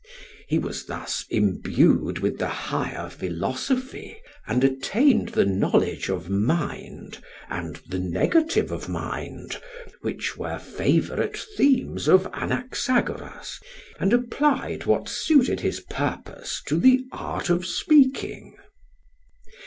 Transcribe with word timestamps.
He 0.47 0.57
was 0.57 0.87
thus 0.87 1.25
imbued 1.29 2.17
with 2.17 2.39
the 2.39 2.47
higher 2.47 3.07
philosophy, 3.07 4.17
and 4.47 4.63
attained 4.63 5.29
the 5.29 5.45
knowledge 5.45 6.09
of 6.09 6.27
Mind 6.27 7.19
and 7.51 7.75
the 7.87 7.99
negative 7.99 8.71
of 8.71 8.89
Mind, 8.89 9.61
which 10.01 10.35
were 10.35 10.57
favourite 10.57 11.37
themes 11.55 12.07
of 12.07 12.27
Anaxagoras, 12.33 13.59
and 13.99 14.11
applied 14.11 14.85
what 14.87 15.07
suited 15.07 15.59
his 15.59 15.81
purpose 15.81 16.63
to 16.65 16.79
the 16.79 17.05
art 17.11 17.51
of 17.51 17.63
speaking. 17.67 18.57